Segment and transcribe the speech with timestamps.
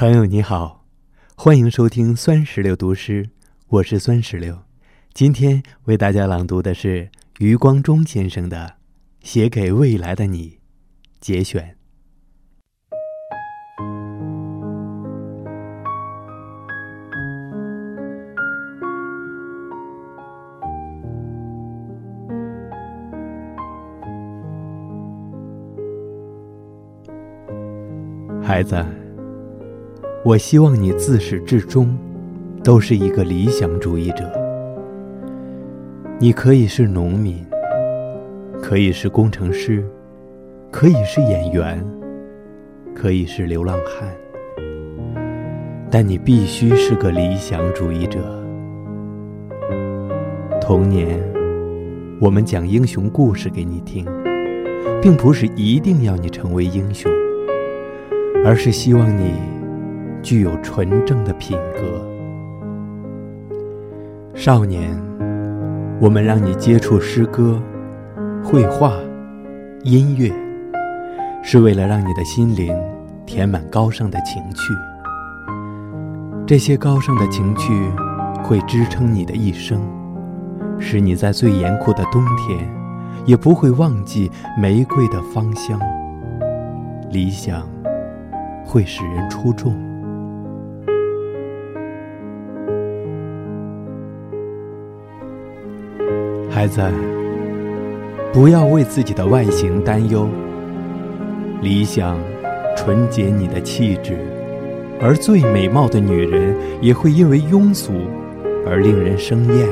[0.00, 0.86] 朋友你好，
[1.36, 3.28] 欢迎收听酸石榴读诗，
[3.68, 4.56] 我是酸石榴。
[5.12, 8.66] 今天为大家朗读的是余光中先生的
[9.20, 10.52] 《写给未来的你》
[11.20, 11.76] 节选。
[28.42, 28.99] 孩子。
[30.22, 31.96] 我希望你自始至终
[32.62, 34.30] 都是一个理想主义者。
[36.18, 37.42] 你可以是农民，
[38.60, 39.82] 可以是工程师，
[40.70, 41.82] 可以是演员，
[42.94, 44.14] 可以是流浪汉，
[45.90, 48.20] 但你必须是个理想主义者。
[50.60, 51.18] 童年，
[52.20, 54.06] 我们讲英雄故事给你听，
[55.00, 57.10] 并不是一定要你成为英雄，
[58.44, 59.32] 而是希望你。
[60.22, 62.04] 具有纯正的品格。
[64.34, 64.90] 少年，
[66.00, 67.60] 我们让你接触诗歌、
[68.42, 68.94] 绘画、
[69.82, 70.32] 音乐，
[71.42, 72.74] 是为了让你的心灵
[73.26, 74.72] 填满高尚的情趣。
[76.46, 77.90] 这些高尚的情趣
[78.42, 79.80] 会支撑你的一生，
[80.78, 82.68] 使你在最严酷的冬天
[83.26, 85.78] 也不会忘记玫瑰的芳香。
[87.10, 87.68] 理想
[88.64, 89.89] 会使人出众。
[96.60, 96.82] 孩子，
[98.34, 100.28] 不要为自己的外形担忧。
[101.62, 102.18] 理想
[102.76, 104.18] 纯洁你的气质，
[105.00, 107.94] 而最美貌的女人也会因为庸俗
[108.66, 109.66] 而令人生厌。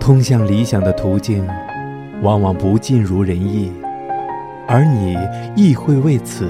[0.00, 1.46] 通向理想的途径，
[2.20, 3.72] 往往不尽如人意，
[4.66, 5.16] 而你
[5.54, 6.48] 亦会为此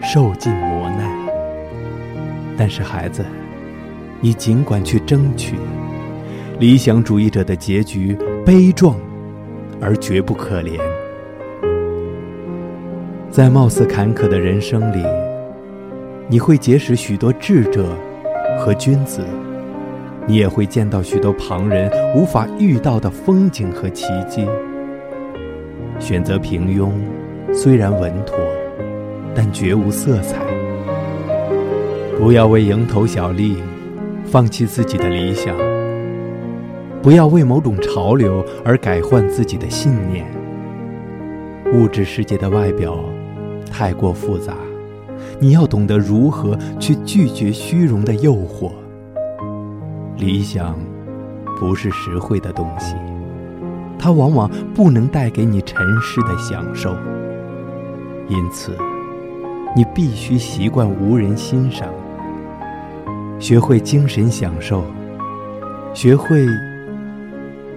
[0.00, 1.10] 受尽磨难。
[2.56, 3.22] 但是，孩子，
[4.18, 5.56] 你尽管去争取。
[6.58, 8.96] 理想主义者的结局悲壮，
[9.80, 10.78] 而绝不可怜。
[13.30, 15.04] 在貌似坎坷的人生里，
[16.28, 17.96] 你会结识许多智者
[18.58, 19.24] 和君子，
[20.26, 24.46] 你也会见到许多旁人无法遇到的风景和奇迹。
[25.98, 26.92] 选择平庸，
[27.52, 28.38] 虽然稳妥，
[29.34, 30.38] 但绝无色彩。
[32.18, 33.56] 不要为蝇头小利，
[34.24, 35.56] 放弃自己的理想。
[37.02, 40.24] 不要为某种潮流而改换自己的信念。
[41.72, 42.96] 物质世界的外表
[43.70, 44.54] 太过复杂，
[45.40, 48.70] 你要懂得如何去拒绝虚荣的诱惑。
[50.16, 50.78] 理想
[51.58, 52.94] 不是实惠的东西，
[53.98, 56.94] 它往往不能带给你尘世的享受。
[58.28, 58.76] 因此，
[59.74, 61.88] 你必须习惯无人欣赏，
[63.40, 64.84] 学会精神享受，
[65.92, 66.46] 学会。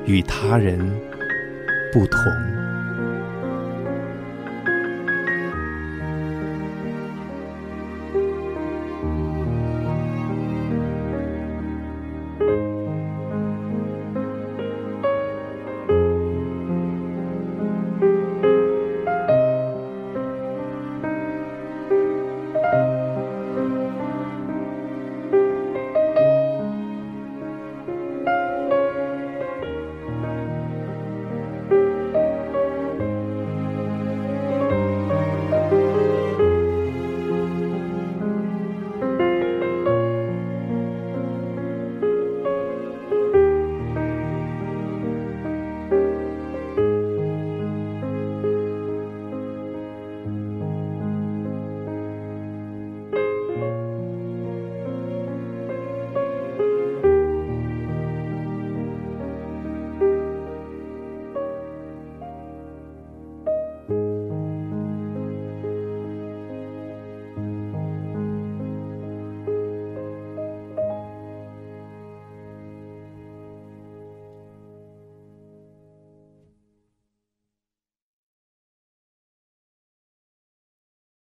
[0.06, 0.80] 与他人
[1.92, 2.65] 不同。